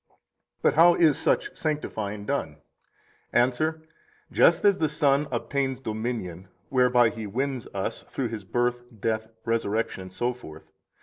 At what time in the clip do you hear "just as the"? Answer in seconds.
4.31-4.89